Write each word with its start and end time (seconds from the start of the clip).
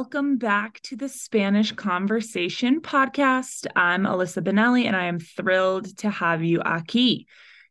Welcome 0.00 0.38
back 0.38 0.80
to 0.84 0.96
the 0.96 1.10
Spanish 1.10 1.72
Conversation 1.72 2.80
Podcast. 2.80 3.66
I'm 3.76 4.04
Alyssa 4.04 4.42
Benelli, 4.42 4.86
and 4.86 4.96
I 4.96 5.04
am 5.04 5.18
thrilled 5.18 5.94
to 5.98 6.08
have 6.08 6.42
you 6.42 6.60
aquí. 6.60 7.26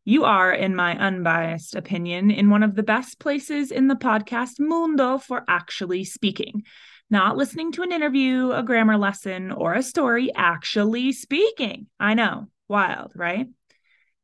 You 0.06 0.26
are, 0.26 0.54
in 0.54 0.76
my 0.76 0.96
unbiased 0.96 1.74
opinion, 1.74 2.30
in 2.30 2.52
one 2.52 2.62
of 2.62 2.76
the 2.76 2.84
best 2.84 3.18
places 3.18 3.72
in 3.72 3.88
the 3.88 3.96
podcast 3.96 4.60
mundo 4.60 5.18
for 5.18 5.44
actually 5.48 6.04
speaking. 6.04 6.66
Not 7.10 7.36
listening 7.36 7.72
to 7.72 7.82
an 7.82 7.92
interview, 7.92 8.52
a 8.52 8.62
grammar 8.62 9.00
lesson, 9.00 9.52
or 9.52 9.74
a 9.74 9.82
story, 9.82 10.30
actually 10.36 11.14
speaking. 11.14 11.88
I 12.00 12.14
know, 12.14 12.50
wild, 12.68 13.12
right? 13.16 13.48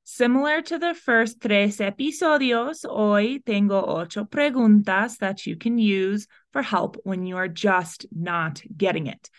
Similar 0.03 0.61
to 0.61 0.77
the 0.77 0.93
first 0.93 1.41
tres 1.41 1.79
episodios, 1.79 2.85
hoy 2.85 3.39
tengo 3.43 3.83
ocho 3.83 4.25
preguntas 4.25 5.17
that 5.17 5.47
you 5.47 5.55
can 5.55 5.79
use 5.79 6.27
for 6.55 6.61
help 6.61 6.95
when 7.03 7.25
you 7.25 7.35
are 7.35 7.49
just 7.49 8.05
not 8.15 8.61
getting 8.77 9.07
it. 9.07 9.29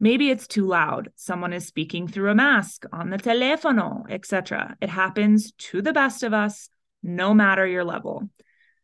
Maybe 0.00 0.30
it's 0.30 0.46
too 0.46 0.66
loud. 0.66 1.10
Someone 1.16 1.52
is 1.52 1.66
speaking 1.66 2.08
through 2.08 2.30
a 2.30 2.34
mask 2.34 2.86
on 2.90 3.10
the 3.10 3.18
telefono, 3.18 4.04
etc. 4.08 4.74
It 4.80 4.88
happens 4.88 5.52
to 5.68 5.82
the 5.82 5.92
best 5.92 6.22
of 6.22 6.32
us, 6.32 6.70
no 7.02 7.34
matter 7.34 7.66
your 7.66 7.84
level. 7.84 8.30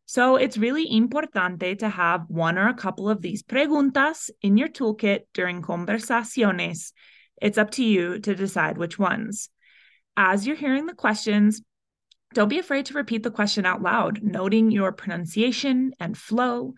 So 0.04 0.36
it's 0.36 0.58
really 0.58 0.86
importante 0.86 1.78
to 1.78 1.88
have 1.88 2.26
one 2.28 2.58
or 2.58 2.68
a 2.68 2.74
couple 2.74 3.08
of 3.08 3.22
these 3.22 3.42
preguntas 3.42 4.28
in 4.42 4.58
your 4.58 4.68
toolkit 4.68 5.20
during 5.32 5.62
conversaciones. 5.62 6.92
It's 7.40 7.56
up 7.56 7.70
to 7.72 7.82
you 7.82 8.18
to 8.18 8.34
decide 8.34 8.76
which 8.76 8.98
ones 8.98 9.48
as 10.18 10.46
you're 10.46 10.56
hearing 10.56 10.84
the 10.84 10.94
questions, 10.94 11.62
don't 12.34 12.48
be 12.48 12.58
afraid 12.58 12.86
to 12.86 12.94
repeat 12.94 13.22
the 13.22 13.30
question 13.30 13.64
out 13.64 13.80
loud, 13.80 14.20
noting 14.22 14.70
your 14.70 14.92
pronunciation 14.92 15.92
and 15.98 16.18
flow. 16.18 16.74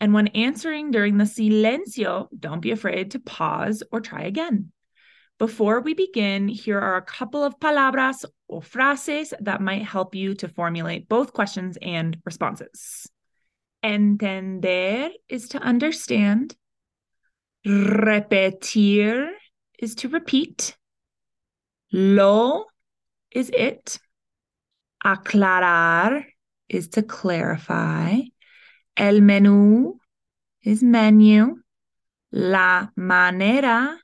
And 0.00 0.12
when 0.12 0.28
answering 0.28 0.90
during 0.90 1.16
the 1.16 1.24
silencio, 1.24 2.28
don't 2.38 2.60
be 2.60 2.72
afraid 2.72 3.12
to 3.12 3.20
pause 3.20 3.82
or 3.90 4.00
try 4.00 4.22
again. 4.22 4.72
Before 5.38 5.80
we 5.80 5.94
begin, 5.94 6.46
here 6.46 6.78
are 6.78 6.96
a 6.96 7.02
couple 7.02 7.42
of 7.42 7.58
palabras 7.58 8.24
or 8.48 8.62
frases 8.62 9.34
that 9.40 9.60
might 9.60 9.82
help 9.82 10.14
you 10.14 10.34
to 10.34 10.48
formulate 10.48 11.08
both 11.08 11.32
questions 11.32 11.76
and 11.82 12.16
responses. 12.24 13.08
Entender 13.82 15.10
is 15.28 15.48
to 15.48 15.58
understand. 15.58 16.54
Repetir 17.66 19.30
is 19.78 19.94
to 19.96 20.08
repeat. 20.08 20.76
Lo 21.92 22.64
is 23.30 23.50
it. 23.50 23.98
Aclarar 25.04 26.24
is 26.68 26.88
to 26.88 27.02
clarify. 27.02 28.20
El 28.96 29.20
menú 29.20 29.98
is 30.62 30.82
menu. 30.82 31.56
La 32.32 32.88
manera 32.96 33.98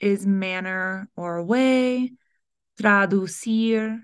is 0.00 0.26
manner 0.26 1.08
or 1.16 1.42
way. 1.42 2.12
Traducir 2.80 4.00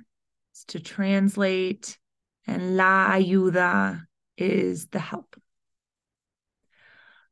is 0.55 0.65
to 0.69 0.81
translate. 0.81 1.99
And 2.47 2.77
la 2.77 3.11
ayuda 3.13 4.03
is 4.37 4.87
the 4.89 4.99
help. 4.99 5.37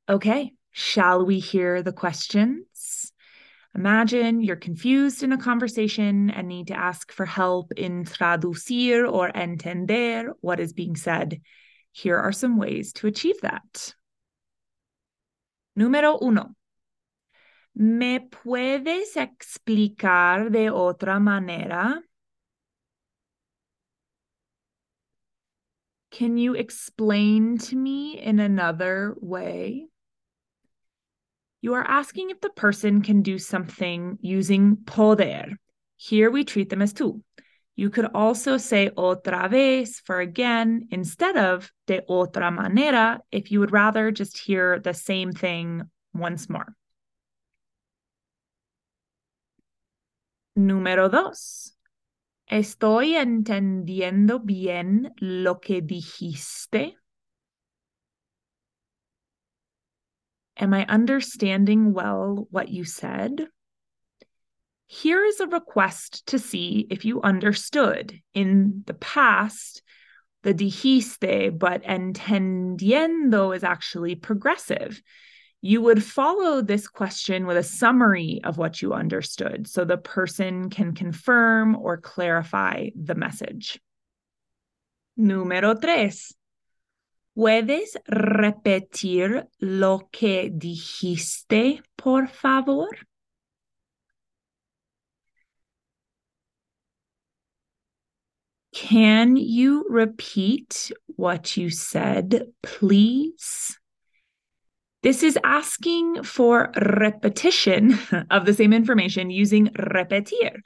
Okay, 0.08 0.52
shall 0.70 1.24
we 1.24 1.38
hear 1.38 1.82
the 1.82 1.92
questions? 1.92 3.12
Imagine 3.74 4.42
you're 4.42 4.56
confused 4.56 5.22
in 5.22 5.32
a 5.32 5.38
conversation 5.38 6.30
and 6.30 6.48
need 6.48 6.68
to 6.68 6.78
ask 6.78 7.12
for 7.12 7.26
help 7.26 7.72
in 7.76 8.04
traducir 8.04 9.10
or 9.10 9.28
entender 9.36 10.34
what 10.40 10.60
is 10.60 10.72
being 10.72 10.96
said. 10.96 11.40
Here 11.98 12.16
are 12.16 12.30
some 12.30 12.58
ways 12.58 12.92
to 12.94 13.08
achieve 13.08 13.40
that. 13.40 13.92
Número 15.76 16.16
uno. 16.22 16.54
¿Me 17.74 18.20
puedes 18.20 19.16
explicar 19.16 20.52
de 20.52 20.70
otra 20.70 21.20
manera? 21.20 22.00
Can 26.12 26.38
you 26.38 26.54
explain 26.54 27.58
to 27.58 27.74
me 27.74 28.16
in 28.16 28.38
another 28.38 29.16
way? 29.20 29.88
You 31.60 31.74
are 31.74 31.84
asking 31.84 32.30
if 32.30 32.40
the 32.40 32.50
person 32.50 33.02
can 33.02 33.22
do 33.22 33.38
something 33.38 34.18
using 34.20 34.76
poder. 34.86 35.58
Here 35.96 36.30
we 36.30 36.44
treat 36.44 36.70
them 36.70 36.80
as 36.80 36.92
tú. 36.92 37.22
You 37.78 37.90
could 37.90 38.10
also 38.12 38.56
say 38.56 38.90
otra 38.90 39.48
vez 39.48 40.00
for 40.00 40.18
again 40.18 40.88
instead 40.90 41.36
of 41.36 41.70
de 41.86 42.02
otra 42.10 42.52
manera 42.52 43.20
if 43.30 43.52
you 43.52 43.60
would 43.60 43.70
rather 43.70 44.10
just 44.10 44.36
hear 44.36 44.80
the 44.80 44.92
same 44.92 45.30
thing 45.30 45.82
once 46.12 46.50
more. 46.50 46.74
Número 50.56 51.08
dos. 51.08 51.76
¿Estoy 52.50 53.14
entendiendo 53.14 54.44
bien 54.44 55.14
lo 55.20 55.60
que 55.60 55.80
dijiste? 55.80 56.96
Am 60.56 60.74
I 60.74 60.84
understanding 60.86 61.92
well 61.92 62.48
what 62.50 62.70
you 62.70 62.82
said? 62.82 63.46
Here 64.90 65.22
is 65.22 65.38
a 65.38 65.46
request 65.46 66.24
to 66.28 66.38
see 66.38 66.86
if 66.88 67.04
you 67.04 67.20
understood. 67.20 68.18
In 68.32 68.84
the 68.86 68.94
past, 68.94 69.82
the 70.42 70.54
dijiste, 70.54 71.58
but 71.58 71.82
entendiendo 71.82 73.54
is 73.54 73.62
actually 73.62 74.14
progressive. 74.14 75.02
You 75.60 75.82
would 75.82 76.02
follow 76.02 76.62
this 76.62 76.88
question 76.88 77.44
with 77.44 77.58
a 77.58 77.62
summary 77.62 78.40
of 78.44 78.56
what 78.56 78.80
you 78.80 78.94
understood 78.94 79.68
so 79.68 79.84
the 79.84 79.98
person 79.98 80.70
can 80.70 80.94
confirm 80.94 81.76
or 81.76 81.98
clarify 81.98 82.88
the 82.96 83.14
message. 83.14 83.78
Número 85.18 85.78
tres. 85.78 86.32
¿Puedes 87.36 87.94
repetir 88.10 89.44
lo 89.60 90.08
que 90.10 90.50
dijiste, 90.50 91.82
por 91.98 92.26
favor? 92.26 92.88
Can 98.78 99.34
you 99.34 99.86
repeat 99.88 100.92
what 101.16 101.56
you 101.56 101.68
said, 101.68 102.44
please? 102.62 103.76
This 105.02 105.24
is 105.24 105.36
asking 105.42 106.22
for 106.22 106.70
repetition 106.80 107.98
of 108.30 108.46
the 108.46 108.54
same 108.54 108.72
information 108.72 109.30
using 109.30 109.66
repetir. 109.70 110.60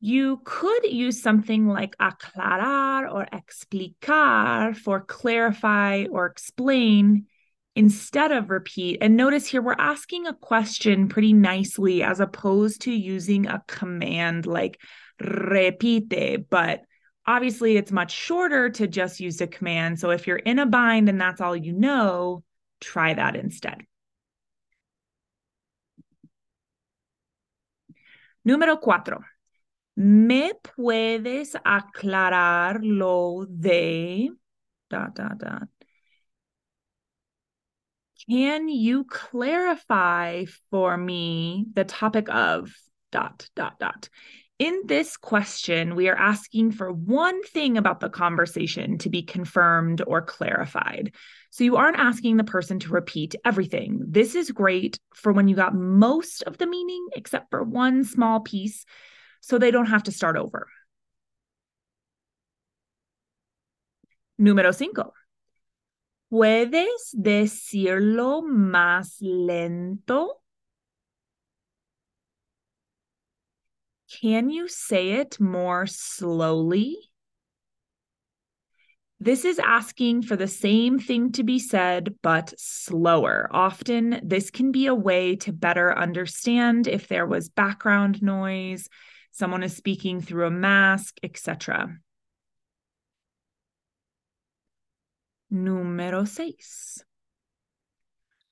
You 0.00 0.42
could 0.44 0.84
use 0.84 1.22
something 1.22 1.66
like 1.66 1.96
aclarar 1.96 3.10
or 3.10 3.26
explicar 3.32 4.74
for 4.74 5.00
clarify 5.00 6.04
or 6.10 6.26
explain 6.26 7.24
instead 7.74 8.32
of 8.32 8.50
repeat. 8.50 8.98
And 9.00 9.16
notice 9.16 9.46
here, 9.46 9.62
we're 9.62 9.76
asking 9.78 10.26
a 10.26 10.34
question 10.34 11.08
pretty 11.08 11.32
nicely 11.32 12.02
as 12.02 12.20
opposed 12.20 12.82
to 12.82 12.92
using 12.92 13.46
a 13.46 13.64
command 13.66 14.44
like 14.44 14.78
repite. 15.22 16.44
But 16.50 16.82
obviously, 17.26 17.76
it's 17.76 17.92
much 17.92 18.12
shorter 18.12 18.70
to 18.70 18.86
just 18.86 19.20
use 19.20 19.40
a 19.40 19.46
command. 19.46 19.98
So 19.98 20.10
if 20.10 20.26
you're 20.26 20.36
in 20.36 20.58
a 20.58 20.66
bind 20.66 21.08
and 21.08 21.20
that's 21.20 21.40
all 21.40 21.56
you 21.56 21.72
know, 21.72 22.42
try 22.80 23.14
that 23.14 23.36
instead. 23.36 23.82
Número 28.46 28.78
cuatro. 28.80 29.24
¿Me 29.96 30.52
puedes 30.62 31.54
aclarar 31.64 32.80
lo 32.82 33.46
de 33.46 34.30
dot 34.90 35.14
dot 35.14 35.38
dot? 35.38 35.68
Can 38.28 38.68
you 38.68 39.04
clarify 39.04 40.46
for 40.70 40.96
me 40.96 41.66
the 41.74 41.84
topic 41.84 42.28
of 42.28 42.74
dot 43.12 43.48
dot 43.54 43.78
dot? 43.78 44.08
In 44.60 44.82
this 44.84 45.16
question, 45.16 45.96
we 45.96 46.08
are 46.08 46.16
asking 46.16 46.72
for 46.72 46.92
one 46.92 47.42
thing 47.42 47.76
about 47.76 47.98
the 47.98 48.08
conversation 48.08 48.98
to 48.98 49.10
be 49.10 49.22
confirmed 49.22 50.00
or 50.06 50.22
clarified. 50.22 51.12
So 51.50 51.64
you 51.64 51.76
aren't 51.76 51.98
asking 51.98 52.36
the 52.36 52.44
person 52.44 52.78
to 52.80 52.92
repeat 52.92 53.34
everything. 53.44 54.00
This 54.06 54.36
is 54.36 54.52
great 54.52 54.96
for 55.12 55.32
when 55.32 55.48
you 55.48 55.56
got 55.56 55.74
most 55.74 56.42
of 56.44 56.56
the 56.56 56.68
meaning, 56.68 57.08
except 57.16 57.50
for 57.50 57.64
one 57.64 58.04
small 58.04 58.40
piece 58.40 58.84
so 59.40 59.58
they 59.58 59.72
don't 59.72 59.86
have 59.86 60.04
to 60.04 60.12
start 60.12 60.36
over. 60.36 60.68
Número 64.40 64.72
cinco. 64.72 65.12
¿Puedes 66.30 67.12
decirlo 67.12 68.42
más 68.42 69.16
lento? 69.20 70.43
Can 74.20 74.48
you 74.48 74.68
say 74.68 75.12
it 75.12 75.40
more 75.40 75.86
slowly? 75.86 76.96
This 79.18 79.44
is 79.44 79.58
asking 79.58 80.22
for 80.22 80.36
the 80.36 80.46
same 80.46 81.00
thing 81.00 81.32
to 81.32 81.42
be 81.42 81.58
said, 81.58 82.14
but 82.22 82.54
slower. 82.56 83.48
Often, 83.50 84.20
this 84.22 84.50
can 84.50 84.70
be 84.70 84.86
a 84.86 84.94
way 84.94 85.34
to 85.36 85.52
better 85.52 85.96
understand 85.96 86.86
if 86.86 87.08
there 87.08 87.26
was 87.26 87.48
background 87.48 88.22
noise, 88.22 88.88
someone 89.32 89.64
is 89.64 89.76
speaking 89.76 90.20
through 90.20 90.46
a 90.46 90.50
mask, 90.50 91.16
etc. 91.24 91.98
Número 95.52 96.28
seis. 96.28 97.04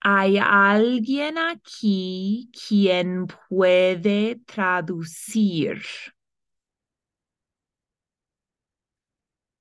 ¿Hay 0.04 0.36
alguien 0.36 1.38
aquí 1.38 2.48
quien 2.52 3.28
puede 3.48 4.40
traducir? 4.46 5.84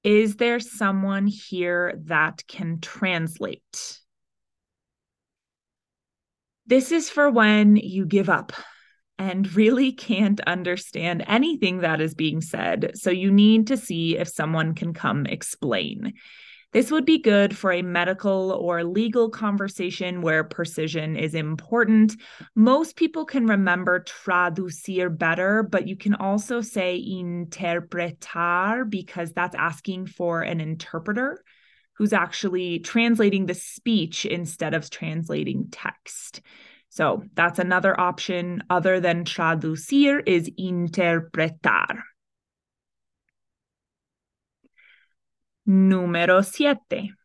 Is 0.03 0.37
there 0.37 0.59
someone 0.59 1.27
here 1.27 1.93
that 2.05 2.43
can 2.47 2.79
translate? 2.79 3.99
This 6.65 6.91
is 6.91 7.09
for 7.09 7.29
when 7.29 7.75
you 7.75 8.07
give 8.07 8.27
up 8.27 8.51
and 9.19 9.55
really 9.55 9.91
can't 9.91 10.41
understand 10.41 11.23
anything 11.27 11.81
that 11.81 12.01
is 12.01 12.15
being 12.15 12.41
said. 12.41 12.93
So 12.95 13.11
you 13.11 13.29
need 13.29 13.67
to 13.67 13.77
see 13.77 14.17
if 14.17 14.27
someone 14.27 14.73
can 14.73 14.95
come 14.95 15.27
explain. 15.27 16.13
This 16.73 16.89
would 16.89 17.05
be 17.05 17.17
good 17.17 17.57
for 17.57 17.73
a 17.73 17.81
medical 17.81 18.51
or 18.51 18.85
legal 18.85 19.29
conversation 19.29 20.21
where 20.21 20.45
precision 20.45 21.17
is 21.17 21.35
important. 21.35 22.15
Most 22.55 22.95
people 22.95 23.25
can 23.25 23.45
remember 23.45 23.99
traducir 24.05 25.15
better, 25.15 25.63
but 25.63 25.87
you 25.87 25.97
can 25.97 26.15
also 26.15 26.61
say 26.61 26.97
interpretar 27.05 28.89
because 28.89 29.33
that's 29.33 29.55
asking 29.55 30.05
for 30.05 30.43
an 30.43 30.61
interpreter 30.61 31.43
who's 31.97 32.13
actually 32.13 32.79
translating 32.79 33.47
the 33.47 33.53
speech 33.53 34.25
instead 34.25 34.73
of 34.73 34.89
translating 34.89 35.67
text. 35.71 36.41
So 36.87 37.23
that's 37.33 37.59
another 37.59 37.99
option 37.99 38.63
other 38.69 39.01
than 39.01 39.25
traducir 39.25 40.23
is 40.25 40.49
interpretar. 40.57 42.01
Número 45.71 46.43
siete. 46.43 47.15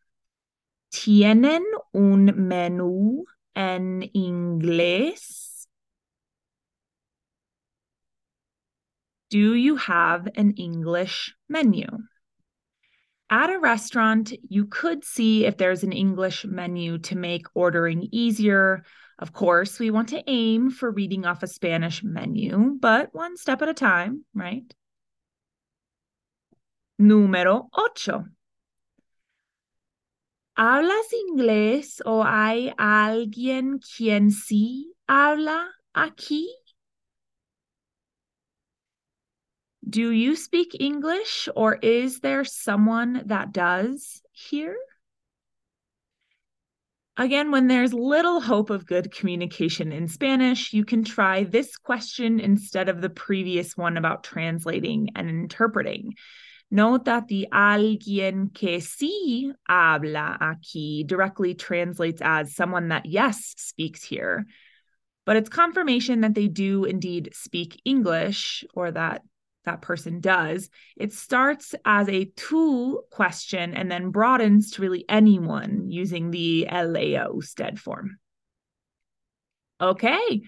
¿Tienen 0.93 1.65
un 1.93 2.27
menú 2.49 3.25
en 3.57 4.09
inglés? 4.15 5.67
Do 9.31 9.55
you 9.55 9.75
have 9.75 10.29
an 10.37 10.53
English 10.53 11.35
menu? 11.49 11.87
At 13.29 13.51
a 13.51 13.59
restaurant, 13.59 14.33
you 14.49 14.67
could 14.67 15.03
see 15.05 15.45
if 15.45 15.57
there's 15.57 15.83
an 15.83 15.91
English 15.91 16.45
menu 16.45 16.99
to 16.99 17.17
make 17.17 17.47
ordering 17.53 18.09
easier. 18.13 18.85
Of 19.19 19.33
course, 19.33 19.81
we 19.81 19.91
want 19.91 20.11
to 20.11 20.23
aim 20.29 20.71
for 20.71 20.93
reading 20.93 21.27
off 21.27 21.43
a 21.43 21.49
Spanish 21.49 22.05
menu, 22.05 22.77
but 22.79 23.13
one 23.13 23.37
step 23.37 23.61
at 23.63 23.69
a 23.69 23.75
time, 23.75 24.25
right? 24.35 24.73
Número 27.01 27.69
8. 27.77 28.36
¿Hablas 30.59 31.13
inglés 31.13 32.01
o 32.07 32.23
hay 32.25 32.73
alguien 32.79 33.79
quien 33.79 34.31
sí 34.31 34.95
habla 35.07 35.69
aquí? 35.95 36.47
Do 39.87 40.11
you 40.11 40.35
speak 40.35 40.75
English 40.81 41.49
or 41.55 41.75
is 41.83 42.21
there 42.21 42.45
someone 42.45 43.25
that 43.27 43.53
does 43.53 44.23
here? 44.33 44.79
Again, 47.19 47.51
when 47.51 47.67
there's 47.67 47.93
little 47.93 48.41
hope 48.41 48.71
of 48.71 48.87
good 48.87 49.15
communication 49.15 49.93
in 49.93 50.09
Spanish, 50.09 50.73
you 50.73 50.87
can 50.87 51.05
try 51.05 51.45
this 51.45 51.77
question 51.77 52.41
instead 52.41 52.89
of 52.89 53.03
the 53.03 53.11
previous 53.11 53.77
one 53.77 53.97
about 53.99 54.25
translating 54.25 55.11
and 55.17 55.29
interpreting. 55.29 56.15
Note 56.71 57.05
that 57.05 57.29
the 57.29 57.47
alguien 57.53 58.53
que 58.53 58.79
sí 58.79 59.53
habla 59.69 60.37
aquí 60.41 61.07
directly 61.07 61.55
translates 61.55 62.21
as 62.21 62.55
someone 62.57 62.89
that, 62.89 63.07
yes, 63.07 63.55
speaks 63.57 64.03
here. 64.03 64.47
But 65.25 65.37
it's 65.37 65.49
confirmation 65.49 66.23
that 66.23 66.35
they 66.35 66.49
do 66.49 66.85
indeed 66.85 67.31
speak 67.33 67.81
English 67.85 68.65
or 68.75 68.91
that 68.91 69.23
that 69.65 69.83
person 69.83 70.21
does. 70.21 70.71
It 70.97 71.13
starts 71.13 71.75
as 71.85 72.09
a 72.09 72.27
tú 72.37 72.99
question 73.11 73.75
and 73.75 73.91
then 73.91 74.11
broadens 74.11 74.73
to 74.73 74.83
really 74.83 75.05
anyone 75.09 75.91
using 75.91 76.31
the 76.31 76.67
elea 76.71 77.29
usted 77.35 77.79
form. 77.79 78.19
Okay, 79.81 80.43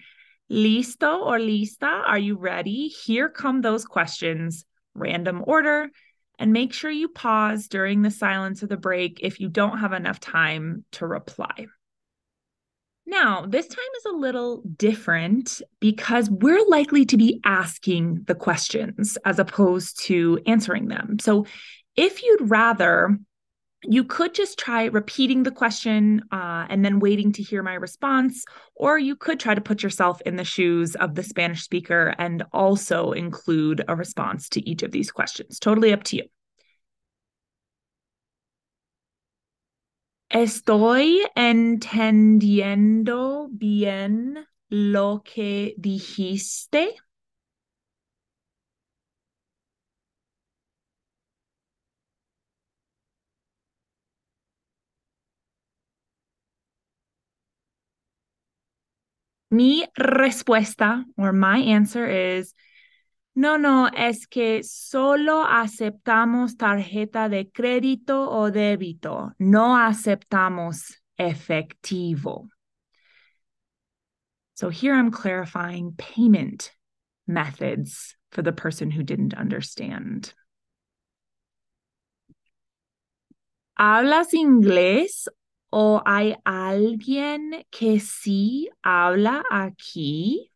listo 0.51 1.25
or 1.25 1.37
lista? 1.37 2.01
Are 2.05 2.17
you 2.17 2.37
ready? 2.37 2.87
Here 2.87 3.29
come 3.29 3.61
those 3.61 3.85
questions, 3.85 4.65
random 4.95 5.43
order 5.45 5.89
and 6.39 6.53
make 6.53 6.73
sure 6.73 6.89
you 6.89 7.09
pause 7.09 7.67
during 7.67 8.01
the 8.01 8.09
silence 8.09 8.63
of 8.63 8.69
the 8.69 8.77
break 8.77 9.19
if 9.21 9.39
you 9.39 9.49
don't 9.49 9.79
have 9.79 9.93
enough 9.93 10.19
time 10.19 10.85
to 10.93 11.05
reply. 11.05 11.67
Now, 13.05 13.45
this 13.45 13.67
time 13.67 13.79
is 13.97 14.05
a 14.05 14.17
little 14.17 14.61
different 14.77 15.61
because 15.79 16.29
we're 16.29 16.65
likely 16.67 17.05
to 17.05 17.17
be 17.17 17.41
asking 17.43 18.23
the 18.27 18.35
questions 18.35 19.17
as 19.25 19.39
opposed 19.39 20.03
to 20.05 20.39
answering 20.45 20.87
them. 20.87 21.17
So, 21.19 21.45
if 21.95 22.23
you'd 22.23 22.49
rather, 22.49 23.17
you 23.83 24.03
could 24.03 24.33
just 24.33 24.59
try 24.59 24.85
repeating 24.85 25.43
the 25.43 25.51
question 25.51 26.21
uh, 26.31 26.65
and 26.69 26.83
then 26.83 26.99
waiting 26.99 27.31
to 27.33 27.43
hear 27.43 27.63
my 27.63 27.75
response, 27.75 28.43
or 28.75 28.97
you 28.97 29.15
could 29.15 29.39
try 29.39 29.55
to 29.55 29.61
put 29.61 29.81
yourself 29.83 30.21
in 30.21 30.35
the 30.35 30.43
shoes 30.43 30.95
of 30.95 31.15
the 31.15 31.23
Spanish 31.23 31.63
speaker 31.63 32.13
and 32.17 32.43
also 32.51 33.13
include 33.13 33.83
a 33.87 33.95
response 33.95 34.49
to 34.49 34.69
each 34.69 34.83
of 34.83 34.91
these 34.91 35.11
questions. 35.11 35.59
Totally 35.59 35.93
up 35.93 36.03
to 36.03 36.17
you. 36.17 36.23
¿Estoy 40.31 41.25
entendiendo 41.35 42.19
bien 43.51 44.45
lo 44.69 45.23
que 45.25 45.73
dijiste? 45.79 46.95
Mi 59.51 59.85
respuesta, 59.97 61.03
or 61.17 61.33
my 61.33 61.57
answer 61.57 62.05
is, 62.05 62.53
no, 63.35 63.57
no, 63.57 63.87
es 63.87 64.25
que 64.27 64.63
solo 64.63 65.45
aceptamos 65.45 66.55
tarjeta 66.55 67.29
de 67.29 67.45
crédito 67.45 68.29
o 68.29 68.51
débito, 68.51 69.31
no 69.39 69.75
aceptamos 69.75 70.93
efectivo. 71.17 72.47
So 74.55 74.69
here 74.69 74.93
I'm 74.93 75.09
clarifying 75.09 75.93
payment 75.97 76.71
methods 77.25 78.15
for 78.31 78.41
the 78.41 78.51
person 78.51 78.91
who 78.91 79.03
didn't 79.03 79.33
understand. 79.33 80.33
¿Hablas 83.79 84.33
inglés 84.33 85.29
o 85.69 86.01
hay 86.05 86.35
alguien 86.45 87.65
que 87.71 87.99
sí 87.99 88.69
habla 88.83 89.43
aquí? 89.51 90.51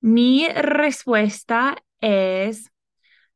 Mi 0.00 0.48
respuesta 0.48 1.76
es 2.00 2.70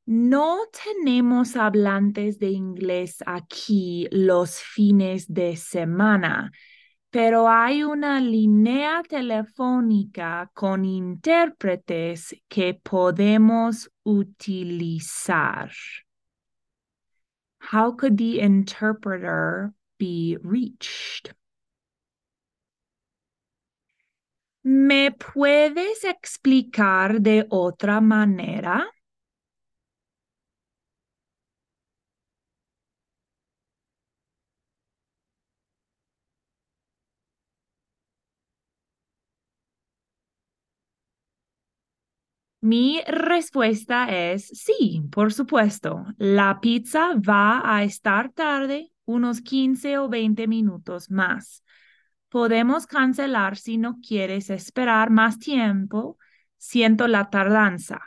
no 0.07 0.59
tenemos 0.85 1.57
hablantes 1.57 2.39
de 2.39 2.51
inglés 2.51 3.19
aquí 3.27 4.09
los 4.13 4.61
fines 4.61 5.33
de 5.33 5.57
semana, 5.57 6.53
pero 7.11 7.49
hay 7.49 7.83
una 7.83 8.21
línea 8.21 9.03
telefónica 9.03 10.51
con 10.55 10.85
intérpretes 10.85 12.37
que 12.49 12.75
podemos 12.75 13.91
utilizar. 14.05 15.71
How 17.61 17.93
could 17.93 18.17
the 18.19 18.41
interpreter 18.41 19.73
be 19.99 20.37
reached? 20.43 21.35
¿Me 24.63 25.11
puedes 25.13 26.05
explicar 26.05 27.21
de 27.21 27.47
otra 27.49 28.01
manera? 28.03 28.87
Mi 42.61 43.01
respuesta 43.07 44.07
es 44.07 44.49
sí, 44.49 45.03
por 45.13 45.33
supuesto. 45.33 46.05
La 46.19 46.61
pizza 46.61 47.15
va 47.17 47.63
a 47.65 47.85
estar 47.85 48.33
tarde 48.33 48.93
unos 49.05 49.41
15 49.41 49.99
o 49.99 50.09
20 50.09 50.49
minutos 50.49 51.11
más. 51.11 51.63
Podemos 52.29 52.87
cancelar 52.87 53.57
si 53.57 53.79
no 53.79 53.99
quieres 54.07 54.51
esperar 54.51 55.11
más 55.11 55.39
tiempo. 55.39 56.19
Siento 56.57 57.07
la 57.09 57.31
tardanza. 57.31 58.01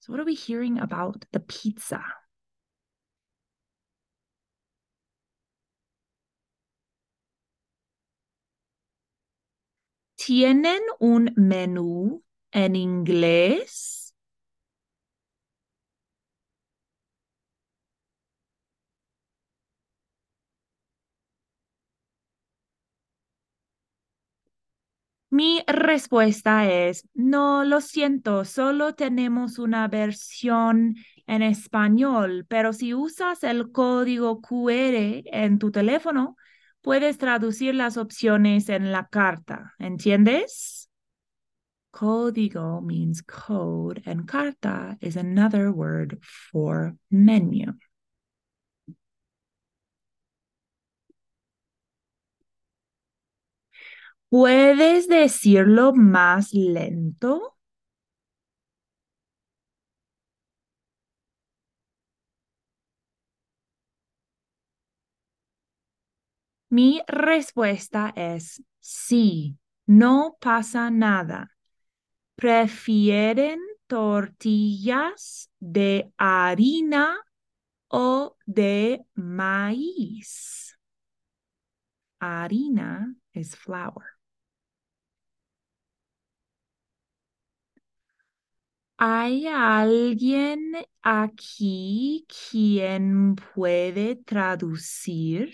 So, 0.00 0.12
what 0.12 0.20
are 0.20 0.26
we 0.26 0.34
hearing 0.34 0.78
about 0.78 1.24
the 1.32 1.40
pizza? 1.40 2.02
¿Tienen 10.26 10.80
un 11.00 11.32
menú 11.36 12.22
en 12.50 12.76
inglés? 12.76 14.14
Mi 25.30 25.62
respuesta 25.66 26.70
es, 26.70 27.08
no, 27.14 27.64
lo 27.64 27.80
siento, 27.80 28.44
solo 28.44 28.94
tenemos 28.94 29.58
una 29.58 29.88
versión 29.88 30.96
en 31.26 31.40
español, 31.42 32.44
pero 32.48 32.72
si 32.74 32.92
usas 32.94 33.42
el 33.42 33.72
código 33.72 34.42
QR 34.42 35.22
en 35.26 35.58
tu 35.58 35.70
teléfono, 35.72 36.36
puedes 36.82 37.16
traducir 37.18 37.74
las 37.74 37.96
opciones 37.96 38.68
en 38.68 38.92
la 38.92 39.06
carta, 39.08 39.74
¿entiendes? 39.78 40.90
Código 41.90 42.80
means 42.80 43.22
code, 43.22 44.02
and 44.06 44.26
carta 44.26 44.96
is 45.00 45.16
another 45.16 45.70
word 45.70 46.18
for 46.22 46.96
menu. 47.10 47.74
¿Puedes 54.30 55.08
decirlo 55.08 55.92
más 55.92 56.54
lento? 56.54 57.56
Mi 66.72 67.02
respuesta 67.06 68.14
es 68.16 68.62
sí, 68.80 69.58
no 69.84 70.38
pasa 70.40 70.90
nada. 70.90 71.50
¿Prefieren 72.34 73.60
tortillas 73.86 75.50
de 75.60 76.10
harina 76.16 77.18
o 77.88 78.38
de 78.46 79.04
maíz? 79.14 80.78
Harina 82.22 83.16
is 83.34 83.54
flour. 83.54 84.16
¿Hay 88.96 89.46
alguien 89.46 90.72
aquí 91.02 92.26
quien 92.48 93.36
puede 93.36 94.16
traducir? 94.16 95.52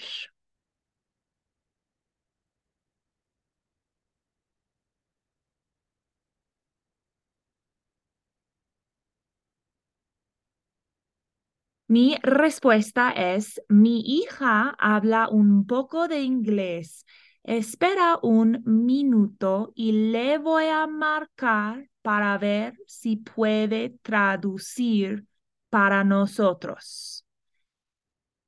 Mi 11.88 12.18
respuesta 12.23 13.12
es, 13.12 13.62
mi 13.71 14.00
hija 14.00 14.76
habla 14.78 15.30
un 15.30 15.66
poco 15.66 16.07
de 16.07 16.21
inglés. 16.21 17.07
Espera 17.42 18.18
un 18.23 18.62
minuto 18.66 19.73
y 19.75 20.11
le 20.12 20.37
voy 20.37 20.66
a 20.66 20.87
marcar 20.87 21.88
para 22.02 22.37
ver 22.37 22.76
si 22.87 23.16
puede 23.16 23.99
traducir 24.02 25.25
para 25.71 26.04
nosotros. 26.04 27.25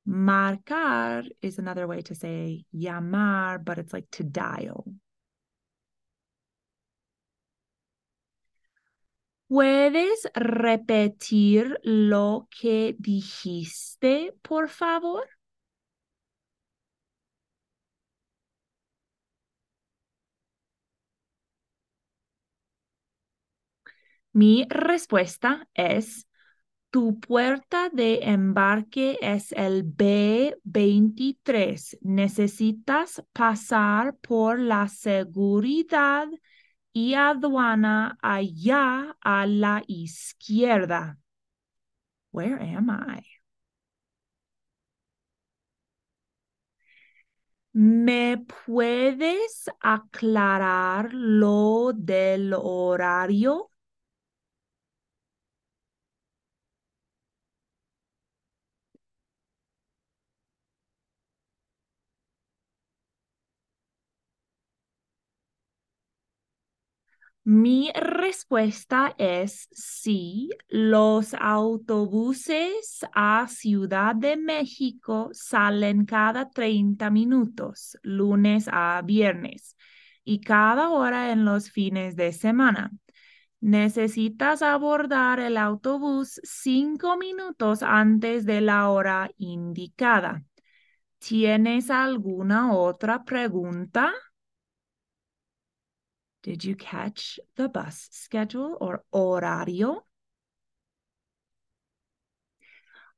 Marcar 0.05 1.25
is 1.41 1.57
another 1.57 1.87
way 1.87 2.03
to 2.03 2.13
say 2.13 2.63
llamar, 2.71 3.57
but 3.57 3.79
it's 3.79 3.91
like 3.91 4.07
to 4.11 4.23
dial. 4.23 4.85
¿Puedes 9.51 10.29
repetir 10.33 11.77
lo 11.83 12.47
que 12.49 12.95
dijiste, 12.97 14.33
por 14.41 14.69
favor? 14.69 15.27
Mi 24.33 24.65
respuesta 24.69 25.67
es, 25.73 26.27
tu 26.91 27.19
puerta 27.19 27.89
de 27.91 28.19
embarque 28.23 29.17
es 29.21 29.51
el 29.53 29.83
B23. 29.83 31.97
Necesitas 32.01 33.23
pasar 33.33 34.15
por 34.17 34.59
la 34.59 34.87
seguridad 34.87 36.27
y 36.93 37.13
aduana 37.15 38.17
allá 38.21 39.15
a 39.21 39.45
la 39.47 39.83
izquierda. 39.87 41.17
Where 42.31 42.57
am 42.59 42.89
I? 42.89 43.23
¿Me 47.73 48.37
puedes 48.65 49.69
aclarar 49.81 51.13
lo 51.13 51.91
del 51.95 52.53
horario? 52.53 53.70
Mi 67.43 67.91
respuesta 67.95 69.15
es 69.17 69.67
sí. 69.71 70.49
Los 70.69 71.33
autobuses 71.33 73.05
a 73.13 73.47
Ciudad 73.47 74.15
de 74.15 74.37
México 74.37 75.29
salen 75.33 76.05
cada 76.05 76.51
30 76.51 77.09
minutos, 77.09 77.97
lunes 78.03 78.67
a 78.71 79.01
viernes, 79.03 79.75
y 80.23 80.41
cada 80.41 80.89
hora 80.89 81.31
en 81.31 81.43
los 81.43 81.71
fines 81.71 82.15
de 82.15 82.31
semana. 82.31 82.91
Necesitas 83.59 84.61
abordar 84.61 85.39
el 85.39 85.57
autobús 85.57 86.39
cinco 86.43 87.17
minutos 87.17 87.83
antes 87.83 88.45
de 88.45 88.61
la 88.61 88.89
hora 88.89 89.31
indicada. 89.37 90.43
¿Tienes 91.19 91.89
alguna 91.91 92.73
otra 92.73 93.23
pregunta? 93.23 94.13
Did 96.43 96.65
you 96.65 96.75
catch 96.75 97.39
the 97.55 97.69
bus 97.69 98.07
schedule 98.11 98.77
or 98.81 99.03
horario? 99.13 100.01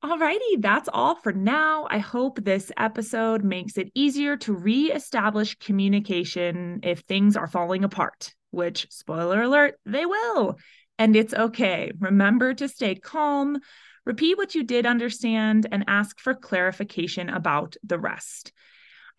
Alrighty, 0.03 0.59
that's 0.59 0.89
all 0.91 1.15
for 1.15 1.31
now. 1.31 1.87
I 1.89 1.99
hope 1.99 2.43
this 2.43 2.73
episode 2.75 3.45
makes 3.45 3.77
it 3.77 3.89
easier 3.95 4.35
to 4.37 4.53
re-establish 4.53 5.55
communication 5.59 6.81
if 6.83 6.99
things 6.99 7.37
are 7.37 7.47
falling 7.47 7.85
apart, 7.85 8.35
which, 8.51 8.85
spoiler 8.89 9.43
alert, 9.43 9.75
they 9.85 10.05
will. 10.05 10.59
And 10.99 11.15
it's 11.15 11.33
okay. 11.33 11.93
Remember 11.97 12.53
to 12.53 12.67
stay 12.67 12.95
calm, 12.95 13.59
repeat 14.05 14.37
what 14.37 14.53
you 14.53 14.65
did 14.65 14.85
understand, 14.85 15.67
and 15.71 15.85
ask 15.87 16.19
for 16.19 16.33
clarification 16.33 17.29
about 17.29 17.77
the 17.81 17.97
rest. 17.97 18.51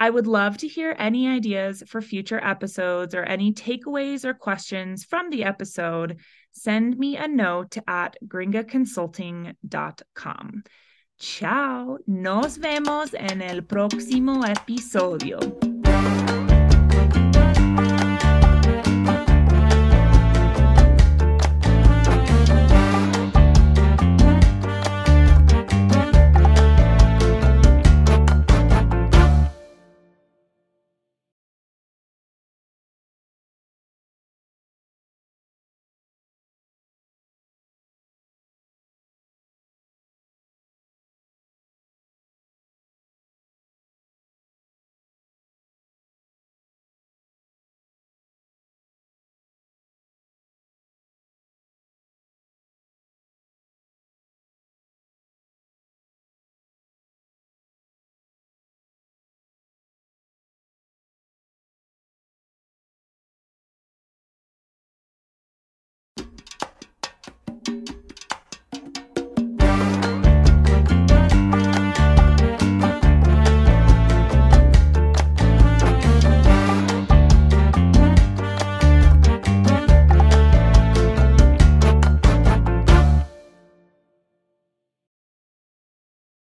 I 0.04 0.10
would 0.10 0.26
love 0.26 0.58
to 0.58 0.68
hear 0.68 0.94
any 0.98 1.26
ideas 1.26 1.82
for 1.86 2.02
future 2.02 2.38
episodes 2.44 3.14
or 3.14 3.22
any 3.22 3.54
takeaways 3.54 4.26
or 4.26 4.34
questions 4.34 5.02
from 5.02 5.30
the 5.30 5.44
episode. 5.44 6.20
Send 6.52 6.98
me 6.98 7.16
a 7.16 7.26
note 7.26 7.78
at 7.86 8.18
gringaconsulting.com. 8.28 10.62
Ciao, 11.18 11.96
nos 12.06 12.58
vemos 12.58 13.14
en 13.14 13.40
el 13.40 13.62
próximo 13.62 14.44
episodio. 14.44 15.73